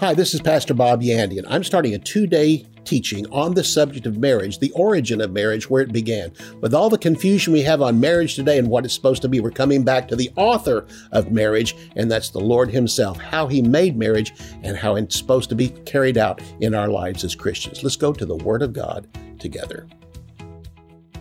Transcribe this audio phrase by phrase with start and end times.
[0.00, 1.44] Hi, this is Pastor Bob Yandian.
[1.48, 5.68] I'm starting a two day teaching on the subject of marriage, the origin of marriage,
[5.68, 6.32] where it began.
[6.60, 9.40] With all the confusion we have on marriage today and what it's supposed to be,
[9.40, 13.60] we're coming back to the author of marriage, and that's the Lord Himself, how He
[13.60, 14.32] made marriage
[14.62, 17.82] and how it's supposed to be carried out in our lives as Christians.
[17.82, 19.08] Let's go to the Word of God
[19.40, 19.88] together.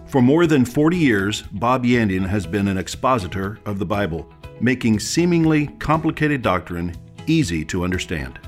[0.05, 4.31] For more than 40 years, Bob Yandian has been an expositor of the Bible,
[4.61, 6.93] making seemingly complicated doctrine
[7.25, 8.39] easy to understand.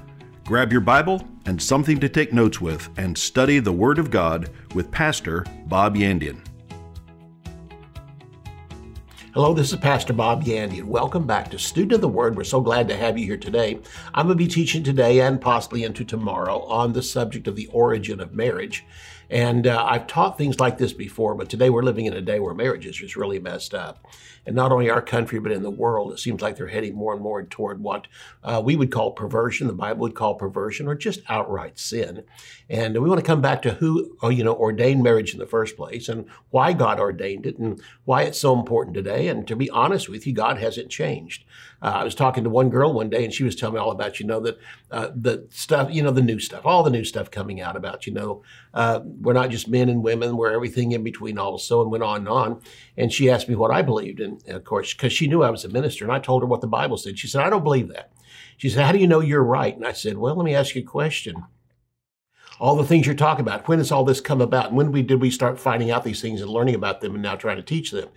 [0.50, 4.50] Grab your Bible and something to take notes with and study the Word of God
[4.74, 6.40] with Pastor Bob Yandian.
[9.36, 10.86] Hello, this is Pastor Bob Yandian.
[10.86, 12.36] Welcome back to Student of the Word.
[12.36, 13.80] We're so glad to have you here today.
[14.16, 17.68] I'm going to be teaching today and possibly into tomorrow on the subject of the
[17.68, 18.88] origin of marriage.
[19.30, 22.40] And uh, I've taught things like this before, but today we're living in a day
[22.40, 24.08] where marriage is just really messed up.
[24.46, 27.14] And not only our country, but in the world, it seems like they're heading more
[27.14, 28.08] and more toward what
[28.44, 32.24] uh, we would call perversion, the Bible would call perversion, or just outright sin.
[32.70, 35.46] And we want to come back to who, uh, you know, ordained marriage in the
[35.46, 39.28] first place and why God ordained it and why it's so important today.
[39.28, 41.44] And to be honest with you, God hasn't changed.
[41.82, 43.92] Uh, I was talking to one girl one day, and she was telling me all
[43.92, 44.60] about, you know, that
[44.92, 48.06] uh, the stuff, you know, the new stuff, all the new stuff coming out about,
[48.06, 51.92] you know, uh, we're not just men and women, we're everything in between also, and
[51.92, 52.62] went on and on.
[52.98, 54.20] And she asked me what I believed.
[54.20, 56.62] And of course, because she knew I was a minister, and I told her what
[56.62, 57.18] the Bible said.
[57.18, 58.12] She said, I don't believe that.
[58.58, 59.76] She said, How do you know you're right?
[59.76, 61.46] And I said, Well, let me ask you a question
[62.60, 63.68] all the things you're talking about.
[63.68, 64.68] When has all this come about?
[64.68, 67.24] And when we did we start finding out these things and learning about them and
[67.24, 68.10] now trying to teach them?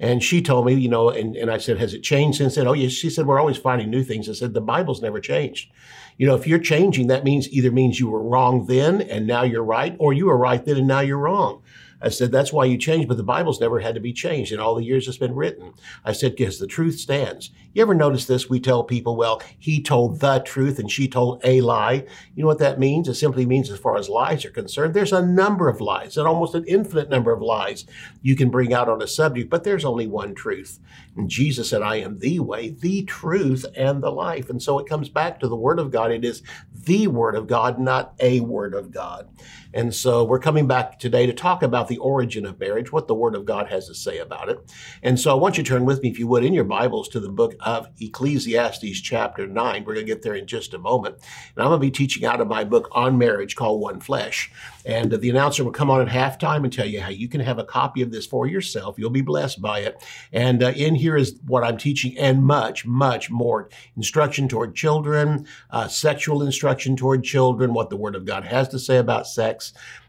[0.00, 2.68] And she told me, you know, and, and I said, has it changed since then?
[2.68, 2.92] Oh, yes.
[2.92, 4.28] She said, we're always finding new things.
[4.28, 5.70] I said, the Bible's never changed.
[6.16, 9.42] You know, if you're changing, that means either means you were wrong then and now
[9.42, 11.62] you're right, or you were right then and now you're wrong.
[12.00, 14.60] I said, that's why you changed, but the Bible's never had to be changed in
[14.60, 15.74] all the years it's been written.
[16.04, 17.50] I said, because the truth stands.
[17.74, 18.48] You ever notice this?
[18.48, 22.04] We tell people, well, he told the truth and she told a lie.
[22.34, 23.08] You know what that means?
[23.08, 26.26] It simply means, as far as lies are concerned, there's a number of lies, and
[26.26, 27.84] almost an infinite number of lies
[28.22, 30.78] you can bring out on a subject, but there's only one truth.
[31.16, 34.50] And Jesus said, I am the way, the truth, and the life.
[34.50, 36.12] And so it comes back to the Word of God.
[36.12, 39.28] It is the Word of God, not a Word of God.
[39.74, 43.14] And so we're coming back today to talk about the origin of marriage, what the
[43.14, 44.58] Word of God has to say about it.
[45.02, 47.08] And so I want you to turn with me, if you would, in your Bibles
[47.10, 49.84] to the book of Ecclesiastes, chapter 9.
[49.84, 51.16] We're going to get there in just a moment.
[51.54, 54.50] And I'm going to be teaching out of my book on marriage called One Flesh.
[54.86, 57.58] And the announcer will come on at halftime and tell you how you can have
[57.58, 58.98] a copy of this for yourself.
[58.98, 60.02] You'll be blessed by it.
[60.32, 65.46] And uh, in here is what I'm teaching and much, much more instruction toward children,
[65.70, 69.57] uh, sexual instruction toward children, what the Word of God has to say about sex,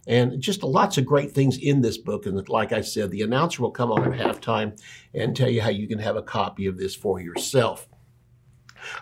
[0.07, 2.25] and just lots of great things in this book.
[2.25, 4.79] And like I said, the announcer will come on at halftime
[5.13, 7.88] and tell you how you can have a copy of this for yourself.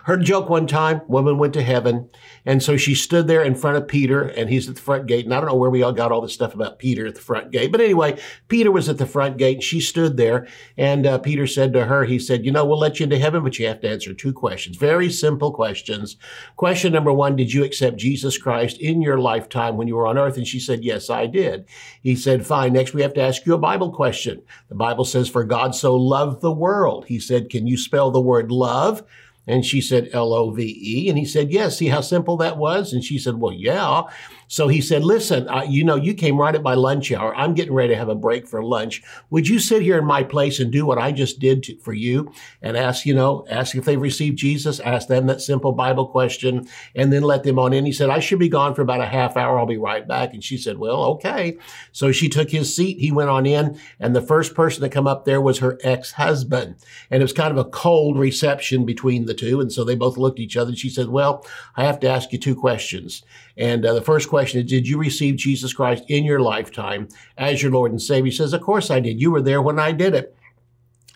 [0.04, 2.10] Heard a joke one time, woman went to heaven.
[2.44, 5.24] And so she stood there in front of Peter and he's at the front gate.
[5.24, 7.20] And I don't know where we all got all this stuff about Peter at the
[7.20, 7.70] front gate.
[7.70, 8.18] But anyway,
[8.48, 10.46] Peter was at the front gate and she stood there.
[10.76, 13.42] And uh, Peter said to her, he said, you know, we'll let you into heaven,
[13.42, 14.76] but you have to answer two questions.
[14.76, 16.16] Very simple questions.
[16.56, 20.18] Question number one, did you accept Jesus Christ in your lifetime when you were on
[20.18, 20.36] earth?
[20.36, 21.66] And she said, yes, I did.
[22.02, 22.72] He said, fine.
[22.72, 24.42] Next, we have to ask you a Bible question.
[24.68, 27.06] The Bible says, for God so loved the world.
[27.06, 29.02] He said, can you spell the word love?
[29.48, 31.08] And she said, L O V E.
[31.08, 31.78] And he said, Yes.
[31.78, 32.92] See how simple that was?
[32.92, 34.02] And she said, Well, yeah.
[34.48, 37.36] So he said, listen, uh, you know, you came right at my lunch hour.
[37.36, 39.02] I'm getting ready to have a break for lunch.
[39.30, 41.92] Would you sit here in my place and do what I just did to, for
[41.92, 42.32] you
[42.62, 46.66] and ask, you know, ask if they've received Jesus, ask them that simple Bible question
[46.96, 47.84] and then let them on in.
[47.84, 49.58] He said, I should be gone for about a half hour.
[49.58, 50.32] I'll be right back.
[50.32, 51.58] And she said, well, okay.
[51.92, 52.98] So she took his seat.
[52.98, 56.76] He went on in and the first person to come up there was her ex-husband.
[57.10, 59.60] And it was kind of a cold reception between the two.
[59.60, 62.08] And so they both looked at each other and she said, well, I have to
[62.08, 63.22] ask you two questions.
[63.58, 67.60] And uh, the first question is, did you receive Jesus Christ in your lifetime as
[67.60, 68.30] your Lord and Savior?
[68.30, 69.20] He says, of course I did.
[69.20, 70.34] You were there when I did it.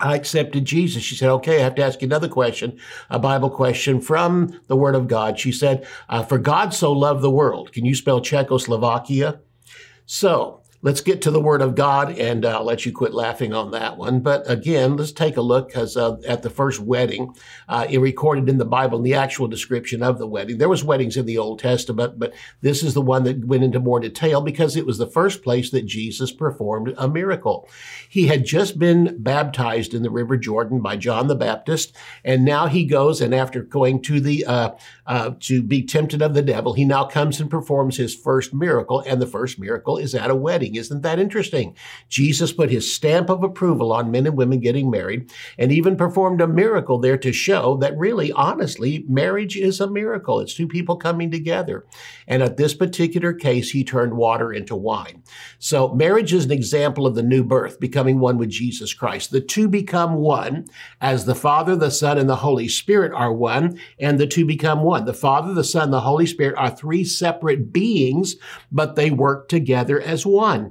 [0.00, 1.04] I accepted Jesus.
[1.04, 4.75] She said, okay, I have to ask you another question, a Bible question from the
[4.75, 5.38] Word of God.
[5.38, 7.72] She said, uh, for God so loved the world.
[7.72, 9.40] Can you spell Czechoslovakia?
[10.06, 13.55] So let's get to the Word of God, and uh, I'll let you quit laughing
[13.55, 14.20] on that one.
[14.20, 17.34] But again, let's take a look because uh, at the first wedding,
[17.69, 20.58] uh, it recorded in the Bible in the actual description of the wedding.
[20.58, 23.79] There was weddings in the Old Testament, but this is the one that went into
[23.79, 27.69] more detail because it was the first place that Jesus performed a miracle.
[28.08, 32.67] He had just been baptized in the River Jordan by John the Baptist, and now
[32.67, 34.70] he goes and after going to the uh,
[35.06, 39.00] uh, to be tempted of the devil, he now comes and performs his first miracle,
[39.06, 40.71] and the first miracle is at a wedding.
[40.72, 40.92] Blessing.
[40.92, 41.76] Isn't that interesting?
[42.08, 46.40] Jesus put his stamp of approval on men and women getting married and even performed
[46.40, 50.40] a miracle there to show that really, honestly, marriage is a miracle.
[50.40, 51.84] It's two people coming together.
[52.26, 55.22] And at this particular case, he turned water into wine.
[55.58, 59.30] So marriage is an example of the new birth, becoming one with Jesus Christ.
[59.30, 60.66] The two become one
[61.00, 64.82] as the Father, the Son, and the Holy Spirit are one, and the two become
[64.82, 65.04] one.
[65.04, 68.36] The Father, the Son, the Holy Spirit are three separate beings,
[68.70, 70.62] but they work together as one.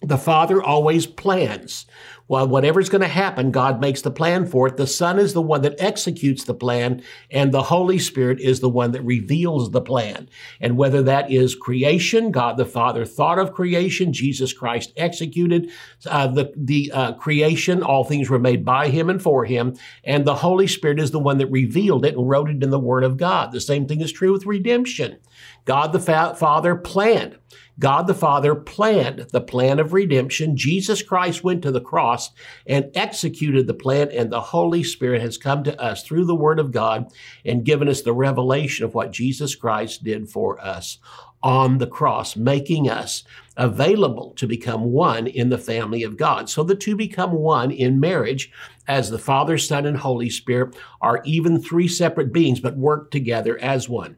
[0.00, 1.84] The Father always plans.
[2.28, 4.76] Well, whatever's going to happen, God makes the plan for it.
[4.76, 8.68] The Son is the one that executes the plan, and the Holy Spirit is the
[8.68, 10.28] one that reveals the plan.
[10.60, 15.70] And whether that is creation, God the Father thought of creation, Jesus Christ executed
[16.06, 19.74] uh, the, the uh, creation, all things were made by Him and for Him,
[20.04, 22.78] and the Holy Spirit is the one that revealed it and wrote it in the
[22.78, 23.52] Word of God.
[23.52, 25.18] The same thing is true with redemption.
[25.64, 27.38] God the fa- Father planned.
[27.78, 30.56] God the Father planned the plan of redemption.
[30.56, 32.30] Jesus Christ went to the cross
[32.66, 36.58] and executed the plan, and the Holy Spirit has come to us through the Word
[36.58, 37.12] of God
[37.44, 40.98] and given us the revelation of what Jesus Christ did for us
[41.40, 43.22] on the cross, making us
[43.56, 46.48] available to become one in the family of God.
[46.50, 48.50] So the two become one in marriage
[48.88, 53.56] as the Father, Son, and Holy Spirit are even three separate beings, but work together
[53.60, 54.16] as one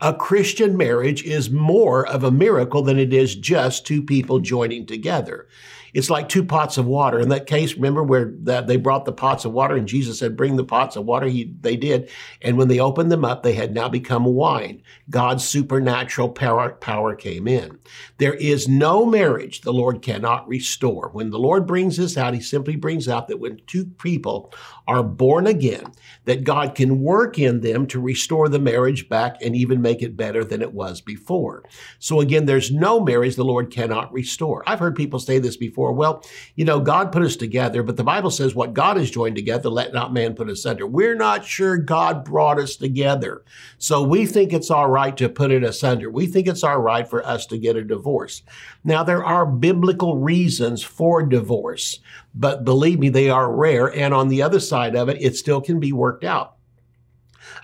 [0.00, 4.86] a Christian marriage is more of a miracle than it is just two people joining
[4.86, 5.46] together.
[5.94, 7.20] It's like two pots of water.
[7.20, 10.36] In that case, remember where that they brought the pots of water and Jesus said,
[10.36, 11.26] bring the pots of water.
[11.26, 12.10] He, they did.
[12.42, 14.82] And when they opened them up, they had now become wine.
[15.08, 17.78] God's supernatural power, power came in.
[18.18, 21.10] There is no marriage the Lord cannot restore.
[21.12, 24.52] When the Lord brings this out, he simply brings out that when two people
[24.88, 25.92] are born again,
[26.24, 30.16] that God can work in them to restore the marriage back and even make it
[30.16, 31.62] better than it was before.
[32.00, 34.64] So again, there's no marriage the Lord cannot restore.
[34.66, 38.04] I've heard people say this before Well, you know, God put us together, but the
[38.04, 40.86] Bible says what God has joined together, let not man put asunder.
[40.86, 43.44] We're not sure God brought us together.
[43.78, 46.10] So we think it's all right to put it asunder.
[46.10, 48.42] We think it's all right for us to get a divorce.
[48.84, 52.00] Now, there are biblical reasons for divorce,
[52.34, 53.86] but believe me, they are rare.
[53.86, 56.56] And on the other side of it, it still can be worked out.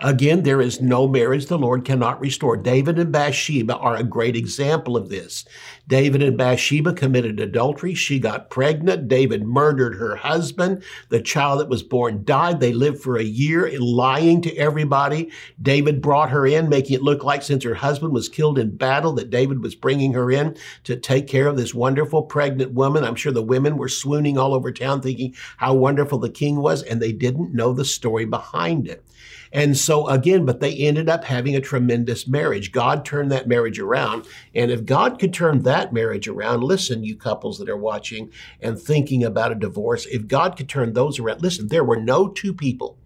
[0.01, 2.57] Again, there is no marriage the Lord cannot restore.
[2.57, 5.45] David and Bathsheba are a great example of this.
[5.89, 7.95] David and Bathsheba committed adultery.
[7.95, 9.09] She got pregnant.
[9.09, 10.83] David murdered her husband.
[11.09, 12.61] The child that was born died.
[12.61, 15.31] They lived for a year lying to everybody.
[15.61, 19.13] David brought her in, making it look like since her husband was killed in battle,
[19.15, 23.03] that David was bringing her in to take care of this wonderful pregnant woman.
[23.03, 26.83] I'm sure the women were swooning all over town thinking how wonderful the king was,
[26.83, 29.05] and they didn't know the story behind it.
[29.53, 32.73] And so again, but they ended up having a tremendous marriage.
[32.73, 34.27] God turned that marriage around.
[34.55, 38.31] And if God could turn that marriage around, listen, you couples that are watching
[38.61, 42.29] and thinking about a divorce, if God could turn those around, listen, there were no
[42.29, 42.99] two people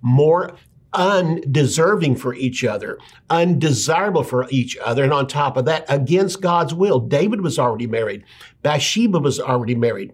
[0.00, 0.56] more
[0.92, 2.98] undeserving for each other,
[3.28, 5.04] undesirable for each other.
[5.04, 7.00] And on top of that, against God's will.
[7.00, 8.24] David was already married.
[8.62, 10.12] Bathsheba was already married.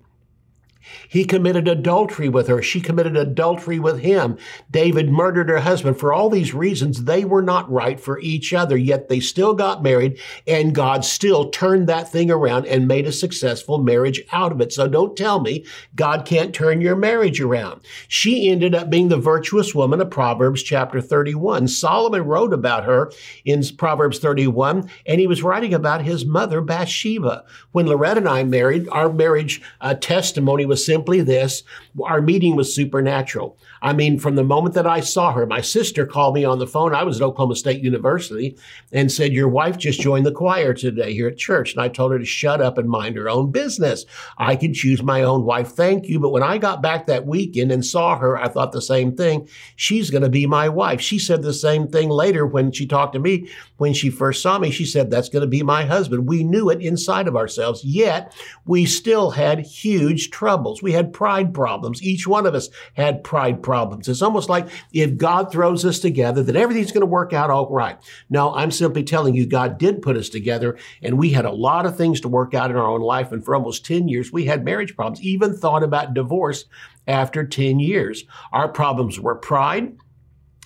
[1.09, 2.63] He committed adultery with her.
[2.63, 4.37] She committed adultery with him.
[4.71, 5.99] David murdered her husband.
[5.99, 9.83] For all these reasons, they were not right for each other, yet they still got
[9.83, 14.61] married, and God still turned that thing around and made a successful marriage out of
[14.61, 14.73] it.
[14.73, 15.65] So don't tell me
[15.95, 17.81] God can't turn your marriage around.
[18.09, 21.69] She ended up being the virtuous woman of Proverbs chapter 31.
[21.69, 23.11] Solomon wrote about her
[23.45, 27.45] in Proverbs 31, and he was writing about his mother, Bathsheba.
[27.73, 31.63] When Loretta and I married, our marriage uh, testimony was simply this.
[32.03, 33.59] Our meeting was supernatural.
[33.83, 36.67] I mean, from the moment that I saw her, my sister called me on the
[36.67, 36.95] phone.
[36.95, 38.57] I was at Oklahoma State University
[38.93, 41.73] and said, Your wife just joined the choir today here at church.
[41.73, 44.07] And I told her to shut up and mind her own business.
[44.39, 45.69] I can choose my own wife.
[45.69, 46.19] Thank you.
[46.19, 49.49] But when I got back that weekend and saw her, I thought the same thing.
[49.77, 51.01] She's going to be my wife.
[51.01, 53.49] She said the same thing later when she talked to me.
[53.77, 56.27] When she first saw me, she said, That's going to be my husband.
[56.27, 60.83] We knew it inside of ourselves, yet we still had huge trouble troubles.
[60.83, 62.03] We had pride problems.
[62.03, 64.09] Each one of us had pride problems.
[64.09, 67.71] It's almost like if God throws us together, then everything's going to work out all
[67.71, 67.99] right.
[68.31, 71.87] No, I'm simply telling you, God did put us together and we had a lot
[71.87, 73.33] of things to work out in our own life.
[73.33, 76.67] And for almost 10 years, we had marriage problems, even thought about divorce
[77.07, 78.25] after 10 years.
[78.53, 79.97] Our problems were pride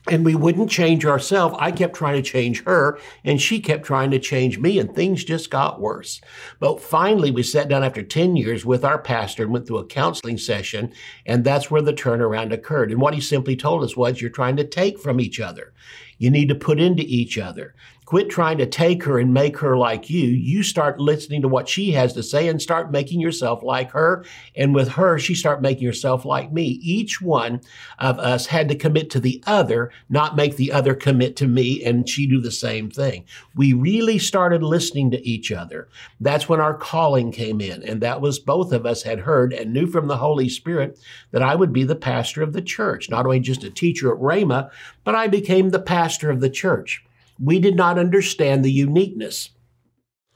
[0.06, 1.56] and we wouldn't change ourselves.
[1.58, 5.24] I kept trying to change her, and she kept trying to change me, and things
[5.24, 6.20] just got worse.
[6.60, 9.86] But finally, we sat down after 10 years with our pastor and went through a
[9.86, 10.92] counseling session,
[11.26, 12.90] and that's where the turnaround occurred.
[12.90, 15.72] And what he simply told us was, You're trying to take from each other.
[16.18, 17.74] You need to put into each other.
[18.08, 20.28] Quit trying to take her and make her like you.
[20.28, 24.24] You start listening to what she has to say and start making yourself like her.
[24.56, 26.80] And with her, she start making herself like me.
[26.82, 27.60] Each one
[27.98, 31.84] of us had to commit to the other, not make the other commit to me
[31.84, 33.26] and she do the same thing.
[33.54, 35.90] We really started listening to each other.
[36.18, 37.82] That's when our calling came in.
[37.82, 40.98] And that was both of us had heard and knew from the Holy Spirit
[41.32, 44.18] that I would be the pastor of the church, not only just a teacher at
[44.18, 44.70] Rhema,
[45.04, 47.04] but I became the pastor of the church
[47.42, 49.50] we did not understand the uniqueness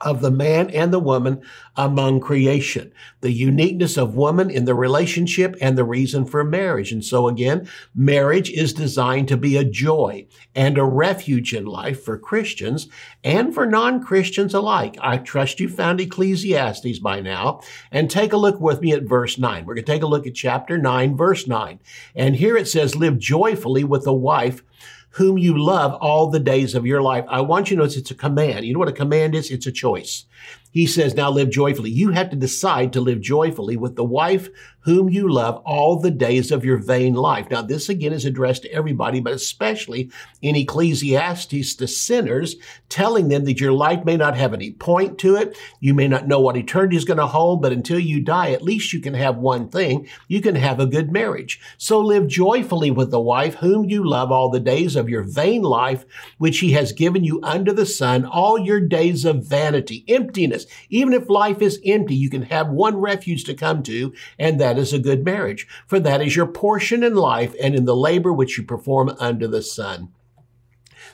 [0.04, 1.40] of the man and the woman
[1.76, 6.92] among creation, the uniqueness of woman in the relationship and the reason for marriage.
[6.92, 12.02] And so again, marriage is designed to be a joy and a refuge in life
[12.02, 12.88] for Christians
[13.22, 14.96] and for non-Christians alike.
[15.00, 19.38] I trust you found Ecclesiastes by now and take a look with me at verse
[19.38, 19.64] 9.
[19.64, 21.78] We're going to take a look at chapter 9, verse 9.
[22.16, 24.64] And here it says, live joyfully with a wife
[25.12, 27.24] whom you love all the days of your life.
[27.28, 28.64] I want you to notice it's a command.
[28.64, 29.50] You know what a command is?
[29.50, 30.24] It's a choice.
[30.70, 31.90] He says, now live joyfully.
[31.90, 34.48] You have to decide to live joyfully with the wife
[34.82, 37.50] whom you love all the days of your vain life.
[37.50, 40.10] Now, this again is addressed to everybody, but especially
[40.40, 42.56] in Ecclesiastes to sinners,
[42.88, 45.56] telling them that your life may not have any point to it.
[45.80, 48.62] You may not know what eternity is going to hold, but until you die, at
[48.62, 50.08] least you can have one thing.
[50.28, 51.60] You can have a good marriage.
[51.78, 55.62] So live joyfully with the wife whom you love all the days of your vain
[55.62, 56.04] life,
[56.38, 60.66] which he has given you under the sun, all your days of vanity, emptiness.
[60.90, 64.71] Even if life is empty, you can have one refuge to come to, and that
[64.72, 67.94] that is a good marriage, for that is your portion in life and in the
[67.94, 70.08] labor which you perform under the sun.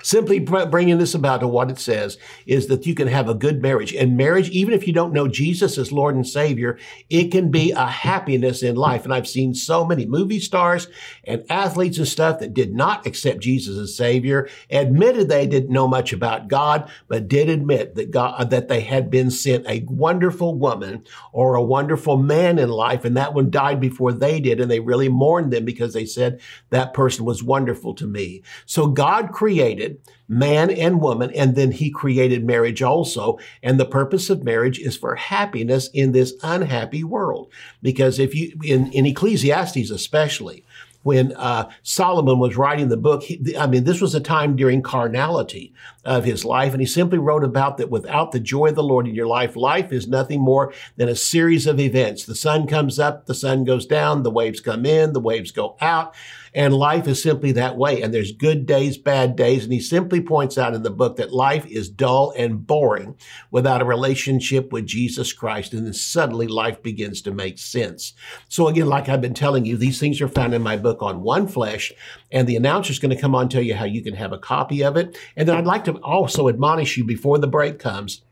[0.03, 3.63] Simply bringing this about to what it says is that you can have a good
[3.63, 3.95] marriage.
[3.95, 6.79] And marriage, even if you don't know Jesus as Lord and Savior,
[7.11, 9.05] it can be a happiness in life.
[9.05, 10.89] And I've seen so many movie stars
[11.25, 15.89] and athletes and stuff that did not accept Jesus as Savior, admitted they didn't know
[15.89, 20.55] much about God, but did admit that God, that they had been sent a wonderful
[20.55, 23.05] woman or a wonderful man in life.
[23.05, 24.61] And that one died before they did.
[24.61, 26.41] And they really mourned them because they said
[26.71, 28.43] that person was wonderful to me.
[28.67, 29.98] So God created
[30.29, 33.39] man and woman, and then he created marriage also.
[33.63, 37.51] And the purpose of marriage is for happiness in this unhappy world.
[37.83, 40.65] Because if you, in, in Ecclesiastes especially,
[41.03, 44.83] when uh, Solomon was writing the book, he, I mean, this was a time during
[44.83, 45.73] carnality
[46.05, 46.73] of his life.
[46.73, 49.57] And he simply wrote about that without the joy of the Lord in your life,
[49.57, 52.25] life is nothing more than a series of events.
[52.25, 55.77] The sun comes up, the sun goes down, the waves come in, the waves go
[55.81, 56.15] out.
[56.59, 58.03] And life is simply that way.
[58.03, 59.63] And there's good days, bad days.
[59.63, 63.17] And he simply points out in the book that life is dull and boring
[63.53, 65.73] without a relationship with Jesus Christ.
[65.73, 68.13] And then suddenly life begins to make sense.
[68.49, 71.23] So again, like I've been telling you, these things are found in my book on
[71.23, 71.93] One Flesh.
[72.33, 74.33] And the announcer is going to come on and tell you how you can have
[74.33, 75.17] a copy of it.
[75.37, 78.23] And then I'd like to also admonish you before the break comes.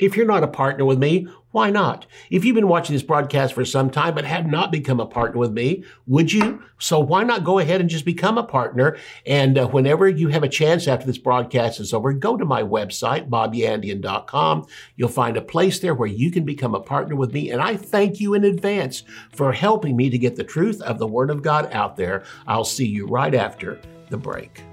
[0.00, 2.06] If you're not a partner with me, why not?
[2.30, 5.38] If you've been watching this broadcast for some time but have not become a partner
[5.38, 6.62] with me, would you?
[6.78, 8.98] So why not go ahead and just become a partner?
[9.26, 12.62] And uh, whenever you have a chance after this broadcast is over, go to my
[12.62, 14.66] website, bobyandian.com.
[14.96, 17.50] You'll find a place there where you can become a partner with me.
[17.50, 19.02] And I thank you in advance
[19.32, 22.24] for helping me to get the truth of the Word of God out there.
[22.46, 24.67] I'll see you right after the break.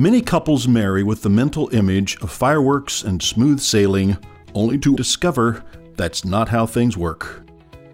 [0.00, 4.16] Many couples marry with the mental image of fireworks and smooth sailing,
[4.54, 5.64] only to discover
[5.96, 7.42] that's not how things work.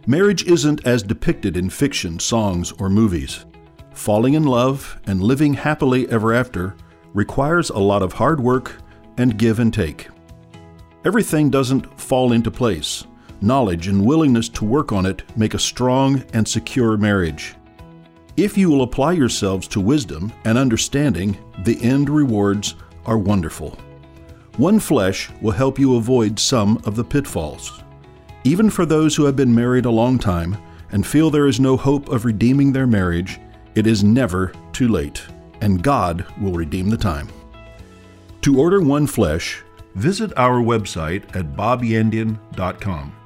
[0.07, 3.47] Marriage isn't as depicted in fiction, songs, or movies.
[3.95, 6.77] Falling in love and living happily ever after
[7.15, 8.75] requires a lot of hard work
[9.17, 10.09] and give and take.
[11.07, 13.07] Everything doesn't fall into place.
[13.41, 17.55] Knowledge and willingness to work on it make a strong and secure marriage.
[18.37, 22.75] If you will apply yourselves to wisdom and understanding, the end rewards
[23.07, 23.79] are wonderful.
[24.57, 27.81] One Flesh will help you avoid some of the pitfalls.
[28.43, 30.57] Even for those who have been married a long time
[30.91, 33.39] and feel there is no hope of redeeming their marriage,
[33.77, 35.23] it is never too late,
[35.61, 37.29] and God will redeem the time.
[38.43, 39.63] To order One Flesh,
[39.95, 43.17] visit our website at bobyandian.com.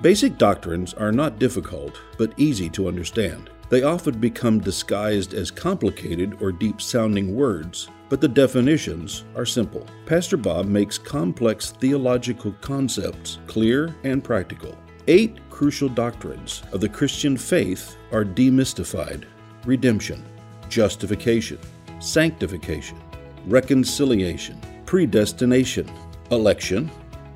[0.00, 3.50] Basic doctrines are not difficult, but easy to understand.
[3.68, 9.84] They often become disguised as complicated or deep sounding words, but the definitions are simple.
[10.06, 14.78] Pastor Bob makes complex theological concepts clear and practical.
[15.08, 19.24] Eight crucial doctrines of the Christian faith are demystified
[19.64, 20.24] redemption,
[20.68, 21.58] justification,
[21.98, 23.00] sanctification,
[23.46, 25.90] reconciliation, predestination,
[26.30, 26.88] election,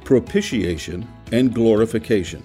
[0.04, 2.44] propitiation, and glorification.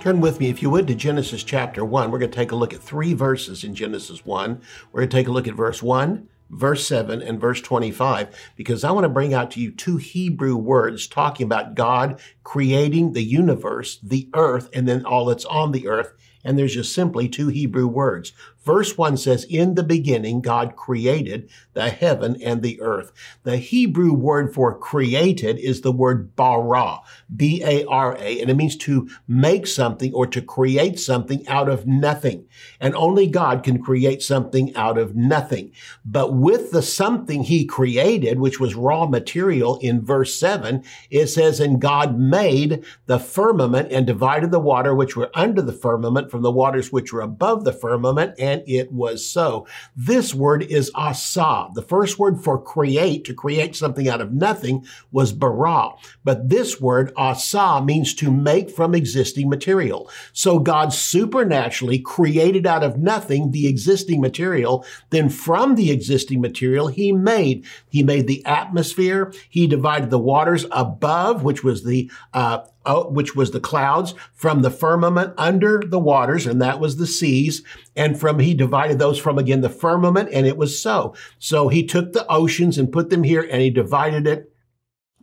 [0.00, 2.10] Turn with me, if you would, to Genesis chapter 1.
[2.10, 4.62] We're going to take a look at three verses in Genesis 1.
[4.90, 8.82] We're going to take a look at verse 1, verse 7, and verse 25, because
[8.82, 13.22] I want to bring out to you two Hebrew words talking about God creating the
[13.22, 16.14] universe, the earth, and then all that's on the earth.
[16.44, 18.32] And there's just simply two Hebrew words.
[18.62, 23.12] Verse 1 says, In the beginning, God created the heaven and the earth.
[23.42, 27.00] The Hebrew word for created is the word bara,
[27.34, 32.46] B-A-R-A, and it means to make something or to create something out of nothing.
[32.78, 35.72] And only God can create something out of nothing.
[36.04, 41.60] But with the something he created, which was raw material in verse 7, it says,
[41.60, 46.42] And God made the firmament and divided the water which were under the firmament from
[46.42, 49.66] the waters which were above the firmament, and it was so.
[49.96, 51.68] This word is asa.
[51.74, 55.90] The first word for create, to create something out of nothing, was bara.
[56.24, 60.10] But this word asa means to make from existing material.
[60.32, 64.84] So God supernaturally created out of nothing the existing material.
[65.10, 67.64] Then from the existing material, he made.
[67.88, 69.32] He made the atmosphere.
[69.48, 74.62] He divided the waters above, which was the uh, uh, which was the clouds, from
[74.62, 77.62] the firmament under the waters, and that was the seas.
[77.96, 81.14] And from he divided those from again the firmament, and it was so.
[81.38, 84.52] So he took the oceans and put them here, and he divided it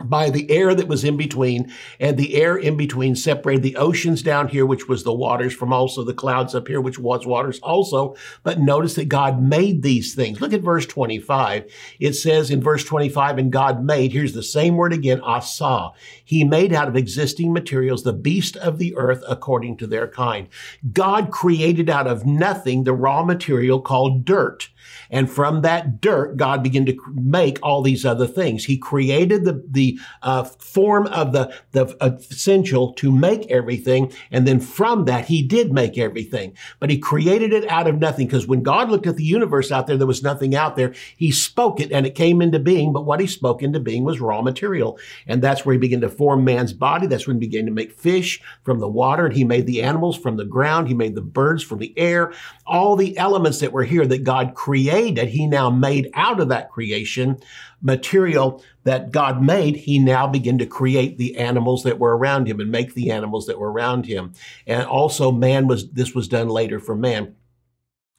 [0.04, 4.22] by the air that was in between, and the air in between separated the oceans
[4.22, 7.60] down here, which was the waters, from also the clouds up here, which was waters
[7.60, 8.16] also.
[8.44, 10.40] But notice that God made these things.
[10.40, 11.72] Look at verse 25.
[12.00, 15.92] It says in verse 25, and God made, here's the same word again, asa.
[16.24, 20.48] He made out of existing materials the beast of the earth according to their kind.
[20.94, 24.70] God created out of nothing the raw material called dirt.
[25.10, 28.66] And from that dirt, God began to make all these other things.
[28.66, 34.12] He created the, the uh, form of the, the essential to make everything.
[34.32, 36.56] And then from that, he did make everything.
[36.80, 39.88] But he created it out of nothing because when God looked at the universe out
[39.88, 40.94] there, there was nothing out there.
[41.16, 42.94] He spoke it and it came into being.
[42.94, 45.00] But what he spoke into being was raw material.
[45.26, 47.08] And that's where he began to form man's body.
[47.08, 49.26] That's when he began to make fish from the water.
[49.26, 50.88] And he made the animals from the ground.
[50.88, 52.34] He made the birds from the air.
[52.66, 56.50] All the elements that were here that God created created, he now made out of
[56.50, 57.38] that creation
[57.82, 62.60] material that God made, he now began to create the animals that were around him
[62.60, 64.34] and make the animals that were around him.
[64.66, 67.36] And also man was, this was done later for man.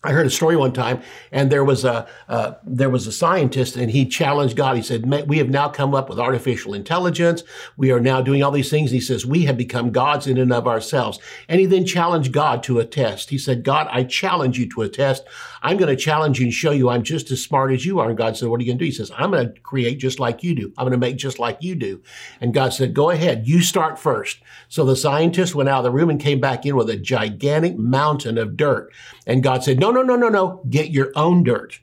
[0.05, 3.75] I heard a story one time, and there was a uh, there was a scientist,
[3.75, 4.77] and he challenged God.
[4.77, 7.42] He said, "We have now come up with artificial intelligence.
[7.77, 10.53] We are now doing all these things." He says, "We have become gods in and
[10.53, 11.18] of ourselves."
[11.49, 13.31] And he then challenged God to a test.
[13.31, 15.25] He said, "God, I challenge you to a test.
[15.62, 18.09] I'm going to challenge you and show you I'm just as smart as you are."
[18.09, 19.99] And God said, "What are you going to do?" He says, "I'm going to create
[19.99, 20.73] just like you do.
[20.79, 22.03] I'm going to make just like you do."
[22.40, 23.47] And God said, "Go ahead.
[23.47, 24.38] You start first.
[24.71, 27.77] So the scientist went out of the room and came back in with a gigantic
[27.77, 28.90] mountain of dirt.
[29.27, 30.61] And God said, "No." No, no, no, no.
[30.71, 31.81] Get your own dirt.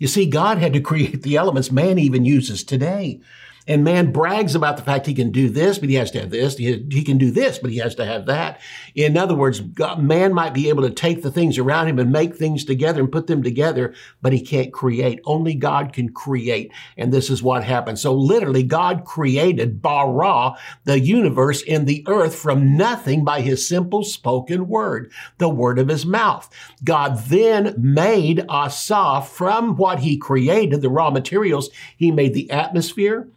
[0.00, 3.20] You see, God had to create the elements man even uses today.
[3.68, 6.30] And man brags about the fact he can do this, but he has to have
[6.30, 6.56] this.
[6.56, 8.60] He, can do this, but he has to have that.
[8.96, 12.10] In other words, God, man might be able to take the things around him and
[12.10, 15.20] make things together and put them together, but he can't create.
[15.24, 16.72] Only God can create.
[16.96, 18.00] And this is what happened.
[18.00, 24.02] So literally, God created bara, the universe and the earth from nothing by his simple
[24.02, 26.50] spoken word, the word of his mouth.
[26.82, 31.70] God then made asa from what he created, the raw materials.
[31.96, 33.28] He made the atmosphere.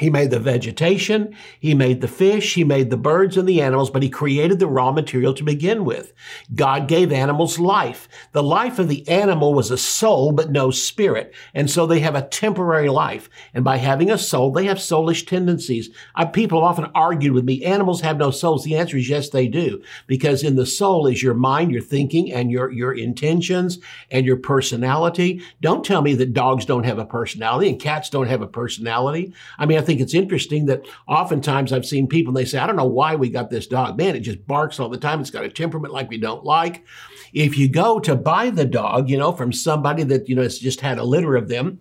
[0.00, 3.90] He made the vegetation, he made the fish, he made the birds and the animals,
[3.90, 6.14] but he created the raw material to begin with.
[6.54, 8.08] God gave animals life.
[8.32, 11.34] The life of the animal was a soul, but no spirit.
[11.52, 13.28] And so they have a temporary life.
[13.52, 15.90] And by having a soul, they have soulish tendencies.
[16.14, 18.64] I, people have often argued with me, animals have no souls.
[18.64, 19.82] The answer is yes, they do.
[20.06, 23.78] Because in the soul is your mind, your thinking, and your, your intentions
[24.10, 25.42] and your personality.
[25.60, 29.34] Don't tell me that dogs don't have a personality and cats don't have a personality.
[29.58, 32.66] I mean, I think it's interesting that oftentimes I've seen people and they say, I
[32.68, 33.98] don't know why we got this dog.
[33.98, 35.20] Man, it just barks all the time.
[35.20, 36.84] It's got a temperament like we don't like.
[37.32, 40.60] If you go to buy the dog, you know, from somebody that, you know, has
[40.60, 41.80] just had a litter of them,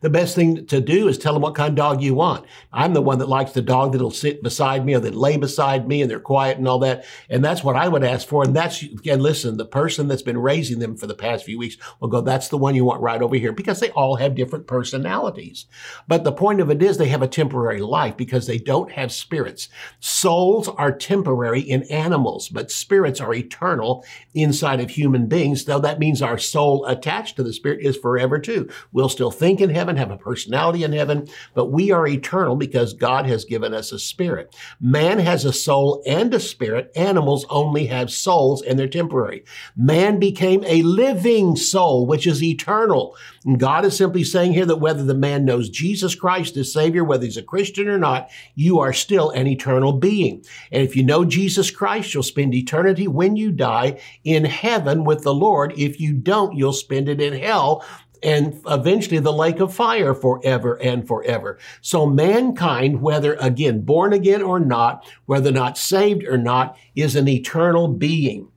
[0.00, 2.46] the best thing to do is tell them what kind of dog you want.
[2.72, 5.88] I'm the one that likes the dog that'll sit beside me or that lay beside
[5.88, 7.04] me and they're quiet and all that.
[7.28, 8.44] And that's what I would ask for.
[8.44, 11.76] And that's, again, listen, the person that's been raising them for the past few weeks
[12.00, 14.66] will go, that's the one you want right over here because they all have different
[14.66, 15.66] personalities.
[16.06, 19.12] But the point of it is they have a temporary life because they don't have
[19.12, 19.68] spirits.
[20.00, 25.64] Souls are temporary in animals, but spirits are eternal inside of human beings.
[25.64, 28.68] Though that means our soul attached to the spirit is forever too.
[28.92, 32.92] We'll still think in heaven, have a personality in heaven, but we are eternal because
[32.92, 34.54] God has given us a spirit.
[34.80, 36.90] Man has a soul and a spirit.
[36.96, 39.44] Animals only have souls and they're temporary.
[39.76, 43.16] Man became a living soul, which is eternal.
[43.44, 47.04] And God is simply saying here that whether the man knows Jesus Christ as Savior,
[47.04, 50.44] whether he's a Christian or not, you are still an eternal being.
[50.72, 55.22] And if you know Jesus Christ, you'll spend eternity when you die in heaven with
[55.22, 55.72] the Lord.
[55.76, 57.84] If you don't, you'll spend it in hell
[58.22, 61.58] and eventually the lake of fire forever and forever.
[61.80, 67.28] So mankind, whether again born again or not, whether not saved or not, is an
[67.28, 68.48] eternal being.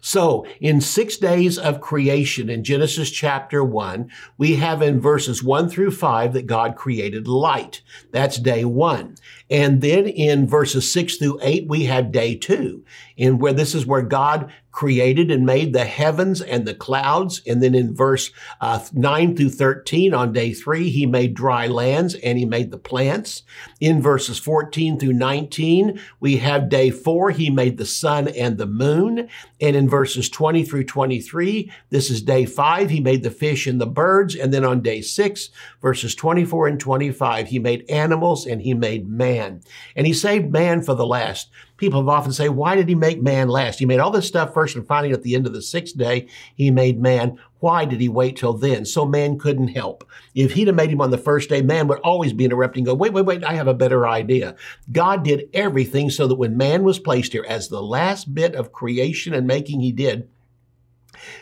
[0.00, 5.68] So in six days of creation in Genesis chapter one, we have in verses one
[5.68, 7.82] through five that God created light.
[8.12, 9.16] That's day one.
[9.50, 12.84] And then in verses six through eight, we have day two,
[13.16, 17.40] in where this is where God created and made the heavens and the clouds.
[17.46, 18.30] And then in verse
[18.60, 22.76] uh, 9 through 13 on day three, he made dry lands and he made the
[22.76, 23.42] plants.
[23.80, 28.66] In verses 14 through 19, we have day four, he made the sun and the
[28.66, 29.30] moon.
[29.62, 33.80] And in verses 20 through 23, this is day five, he made the fish and
[33.80, 34.36] the birds.
[34.36, 35.48] And then on day six,
[35.80, 39.35] verses 24 and 25, he made animals and he made man.
[39.38, 43.22] And he saved man for the last people have often say, why did he make
[43.22, 43.78] man last?
[43.78, 46.28] He made all this stuff first and finally at the end of the sixth day,
[46.54, 47.38] he made man.
[47.60, 48.84] Why did he wait till then?
[48.84, 50.08] So man couldn't help.
[50.34, 52.94] If he'd have made him on the first day, man would always be interrupting, go,
[52.94, 54.56] wait, wait, wait, I have a better idea.
[54.92, 58.72] God did everything so that when man was placed here as the last bit of
[58.72, 60.28] creation and making he did,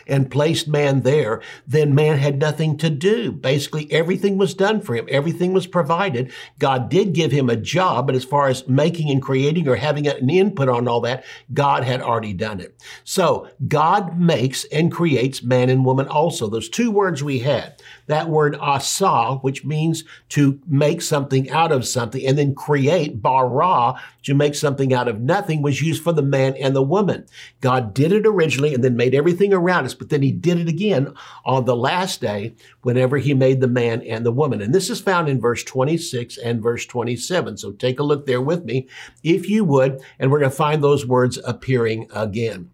[0.07, 3.31] and placed man there, then man had nothing to do.
[3.31, 5.07] Basically, everything was done for him.
[5.09, 6.31] Everything was provided.
[6.59, 10.07] God did give him a job, but as far as making and creating or having
[10.07, 12.81] an input on all that, God had already done it.
[13.03, 16.47] So God makes and creates man and woman also.
[16.47, 21.85] Those two words we had, that word asa, which means to make something out of
[21.87, 26.21] something, and then create, bara, to make something out of nothing, was used for the
[26.21, 27.25] man and the woman.
[27.61, 30.69] God did it originally and then made everything around us, but then he did it
[30.69, 34.61] again on the last day whenever he made the man and the woman.
[34.61, 37.57] And this is found in verse 26 and verse 27.
[37.57, 38.87] So take a look there with me,
[39.23, 42.71] if you would, and we're going to find those words appearing again.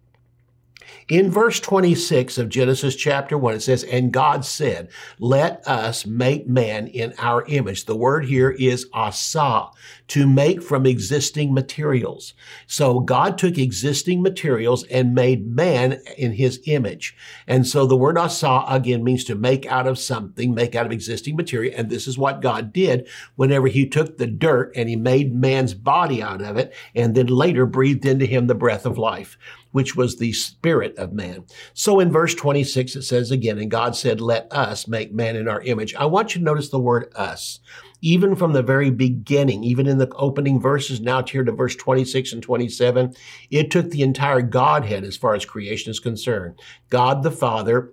[1.12, 6.48] In verse 26 of Genesis chapter 1, it says, And God said, Let us make
[6.48, 7.84] man in our image.
[7.84, 9.66] The word here is asa,
[10.08, 12.32] to make from existing materials.
[12.66, 17.14] So God took existing materials and made man in his image.
[17.46, 20.92] And so the word asa again means to make out of something, make out of
[20.92, 21.74] existing material.
[21.76, 25.74] And this is what God did whenever he took the dirt and he made man's
[25.74, 29.36] body out of it and then later breathed into him the breath of life
[29.72, 31.44] which was the spirit of man.
[31.74, 35.48] So in verse 26, it says again, and God said, let us make man in
[35.48, 35.94] our image.
[35.94, 37.60] I want you to notice the word us.
[38.00, 42.32] Even from the very beginning, even in the opening verses, now here to verse 26
[42.32, 43.14] and 27,
[43.50, 46.58] it took the entire Godhead as far as creation is concerned.
[46.90, 47.92] God the Father,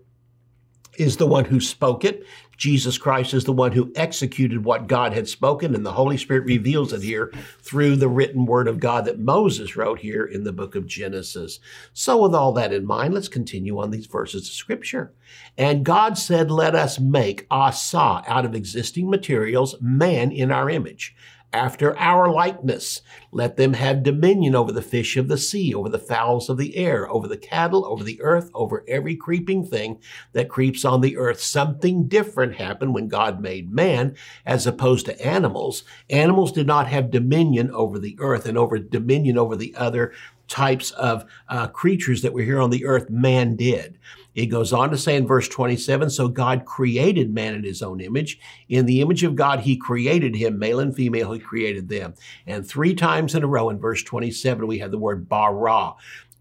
[1.00, 2.26] is the one who spoke it.
[2.60, 6.44] Jesus Christ is the one who executed what God had spoken, and the Holy Spirit
[6.44, 10.52] reveals it here through the written word of God that Moses wrote here in the
[10.52, 11.62] book of Genesis.
[11.94, 15.14] So, with all that in mind, let's continue on these verses of Scripture.
[15.58, 21.16] And God said, Let us make asa out of existing materials man in our image
[21.52, 23.02] after our likeness.
[23.32, 26.76] Let them have dominion over the fish of the sea, over the fowls of the
[26.76, 30.00] air, over the cattle, over the earth, over every creeping thing
[30.34, 31.42] that creeps on the earth.
[31.42, 35.84] Something different happened when God made man as opposed to animals.
[36.10, 40.14] Animals did not have dominion over the earth and over dominion over the other
[40.48, 43.98] types of uh, creatures that were here on the earth, man did.
[44.40, 48.00] It goes on to say in verse 27 So God created man in his own
[48.00, 48.40] image.
[48.70, 52.14] In the image of God, he created him, male and female, he created them.
[52.48, 55.94] And three times in a row in verse 27, we have the word bara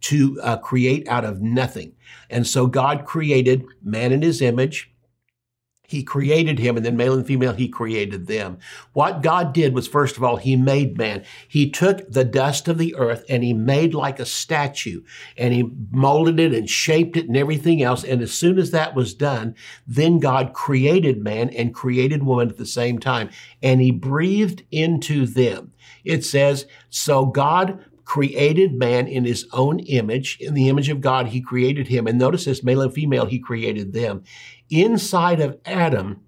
[0.02, 1.92] to uh, create out of nothing.
[2.30, 4.92] And so God created man in his image.
[5.88, 8.58] He created him, and then male and female, he created them.
[8.92, 11.24] What God did was, first of all, he made man.
[11.48, 15.00] He took the dust of the earth and he made like a statue,
[15.38, 18.04] and he molded it and shaped it and everything else.
[18.04, 19.54] And as soon as that was done,
[19.86, 23.30] then God created man and created woman at the same time,
[23.62, 25.72] and he breathed into them.
[26.04, 30.38] It says, So God created man in his own image.
[30.40, 32.06] In the image of God, he created him.
[32.06, 34.24] And notice this male and female, he created them
[34.70, 36.22] inside of Adam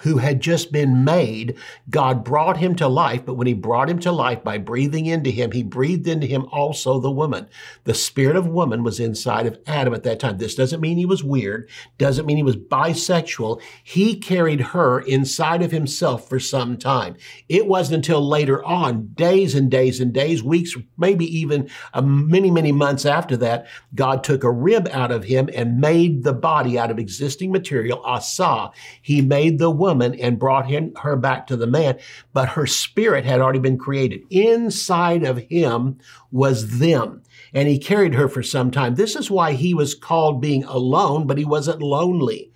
[0.00, 1.56] who had just been made,
[1.88, 3.24] God brought him to life.
[3.24, 6.46] But when he brought him to life by breathing into him, he breathed into him
[6.50, 7.48] also the woman.
[7.84, 10.38] The spirit of woman was inside of Adam at that time.
[10.38, 13.62] This doesn't mean he was weird, doesn't mean he was bisexual.
[13.84, 17.16] He carried her inside of himself for some time.
[17.48, 22.50] It wasn't until later on, days and days and days, weeks, maybe even uh, many,
[22.50, 26.78] many months after that, God took a rib out of him and made the body
[26.78, 28.70] out of existing material, asa.
[29.00, 31.98] He made the woman and brought him, her back to the man,
[32.32, 34.22] but her spirit had already been created.
[34.30, 35.98] Inside of him
[36.32, 37.22] was them.
[37.52, 38.94] And he carried her for some time.
[38.94, 42.50] This is why he was called being alone, but he wasn't lonely.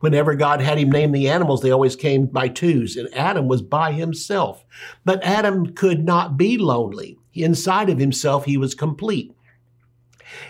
[0.00, 3.62] Whenever God had him name the animals, they always came by twos, and Adam was
[3.62, 4.62] by himself.
[5.06, 7.16] But Adam could not be lonely.
[7.32, 9.32] Inside of himself, he was complete.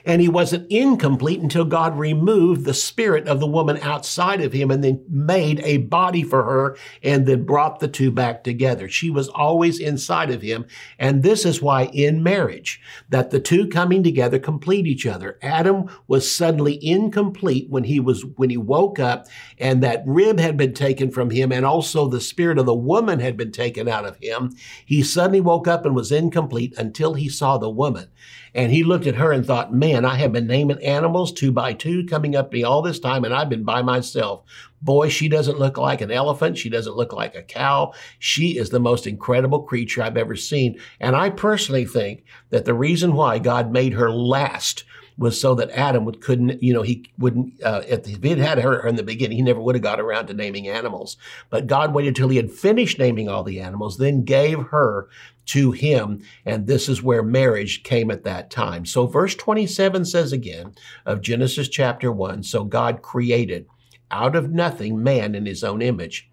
[0.05, 4.70] And he wasn't incomplete until God removed the spirit of the woman outside of him
[4.70, 8.88] and then made a body for her and then brought the two back together.
[8.88, 10.66] She was always inside of him.
[10.99, 15.38] And this is why in marriage, that the two coming together complete each other.
[15.42, 19.27] Adam was suddenly incomplete when he was, when he woke up
[19.59, 23.20] and that rib had been taken from him and also the spirit of the woman
[23.20, 24.55] had been taken out of him.
[24.85, 28.09] He suddenly woke up and was incomplete until he saw the woman.
[28.55, 31.73] And he looked at her and thought, man, I have been naming animals two by
[31.73, 34.45] two coming up to me all this time, and I've been by myself.
[34.81, 36.59] Boy, she doesn't look like an elephant.
[36.59, 37.95] She doesn't look like a cow.
[38.19, 40.79] She is the most incredible creature I've ever seen.
[41.01, 44.85] And I personally think that the reason why God made her last
[45.16, 48.59] was so that Adam would couldn't, you know, he wouldn't, uh, if he had had
[48.59, 51.16] her in the beginning, he never would have got around to naming animals.
[51.50, 55.09] But God waited till he had finished naming all the animals, then gave her
[55.46, 56.22] to him.
[56.44, 58.87] And this is where marriage came at that time.
[58.87, 60.74] So verse 27 says again
[61.07, 63.66] of Genesis chapter 1 So God created
[64.11, 66.29] out of nothing man in his own image.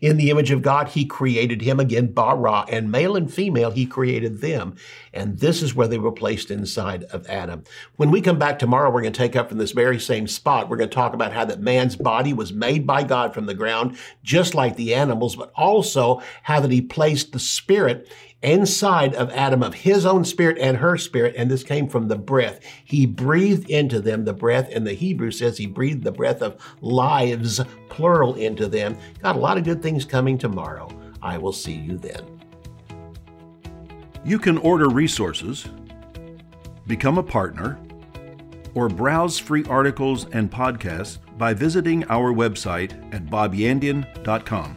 [0.00, 3.86] In the image of God, he created him again, bara, and male and female, he
[3.86, 4.76] created them.
[5.12, 7.64] And this is where they were placed inside of Adam.
[7.96, 10.68] When we come back tomorrow, we're going to take up from this very same spot.
[10.68, 13.54] We're going to talk about how that man's body was made by God from the
[13.54, 18.10] ground, just like the animals, but also how that he placed the spirit
[18.42, 22.16] inside of Adam of his own spirit and her spirit, and this came from the
[22.16, 22.60] breath.
[22.84, 26.56] He breathed into them the breath, and the Hebrew says he breathed the breath of
[26.80, 28.96] lives, plural, into them.
[29.22, 30.88] Got a lot of good things coming tomorrow.
[31.22, 32.24] I will see you then.
[34.24, 35.66] You can order resources,
[36.86, 37.78] become a partner,
[38.74, 44.76] or browse free articles and podcasts by visiting our website at bobyandian.com.